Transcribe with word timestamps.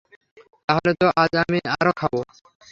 তাহলে 0.69 0.91
তো 1.01 1.07
আজ 1.21 1.31
আমি 1.43 1.59
আরও 1.75 1.91
খাবো? 1.99 2.19